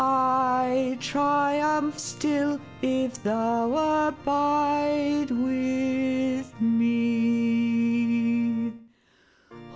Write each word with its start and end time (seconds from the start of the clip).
I 0.03 0.97
triumph 0.99 1.99
still, 1.99 2.59
if 2.81 3.21
thou 3.21 4.07
abide 4.07 5.29
with 5.29 6.59
me. 6.59 8.73